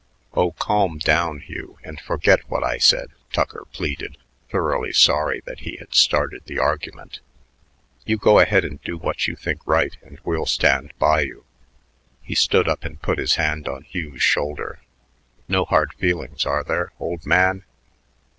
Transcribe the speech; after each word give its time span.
"Oh, 0.33 0.53
calm 0.53 0.97
down, 0.97 1.41
Hugh, 1.41 1.77
and 1.83 2.01
forget 2.01 2.39
what 2.49 2.63
I 2.63 2.79
said," 2.79 3.11
Tucker 3.31 3.67
pleaded, 3.71 4.17
thoroughly 4.49 4.93
sorry 4.93 5.43
that 5.45 5.59
he 5.59 5.77
had 5.77 5.93
started 5.93 6.41
the 6.47 6.57
argument. 6.57 7.19
"You 8.03 8.17
go 8.17 8.39
ahead 8.39 8.65
and 8.65 8.81
do 8.81 8.97
what 8.97 9.27
you 9.27 9.35
think 9.35 9.61
right 9.67 9.95
and 10.01 10.17
we'll 10.23 10.47
stand 10.47 10.91
by 10.97 11.21
you." 11.21 11.45
He 12.23 12.33
stood 12.33 12.67
up 12.67 12.83
and 12.83 12.99
put 12.99 13.19
his 13.19 13.35
hand 13.35 13.67
on 13.67 13.83
Hugh's 13.83 14.23
shoulder. 14.23 14.79
"No 15.47 15.65
hard 15.65 15.93
feelings, 15.93 16.47
are 16.47 16.63
there, 16.63 16.93
old 16.99 17.27
man?" 17.27 17.63